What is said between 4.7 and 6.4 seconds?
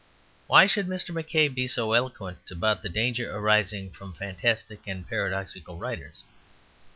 and paradoxical writers?